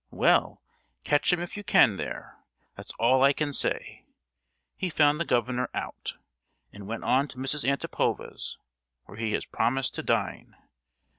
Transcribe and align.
Well, 0.09 0.63
catch 1.03 1.31
him 1.31 1.39
if 1.41 1.55
you 1.55 1.63
can, 1.63 1.97
there! 1.97 2.39
That's 2.75 2.91
all 2.93 3.21
I 3.21 3.33
can 3.33 3.53
say. 3.53 4.03
He 4.75 4.89
found 4.89 5.19
the 5.19 5.25
Governor 5.25 5.69
'out,' 5.75 6.17
and 6.73 6.87
went 6.87 7.03
on 7.03 7.27
to 7.27 7.37
Mrs. 7.37 7.69
Antipova's, 7.69 8.57
where 9.05 9.19
he 9.19 9.33
has 9.33 9.45
promised 9.45 9.93
to 9.93 10.01
dine. 10.01 10.55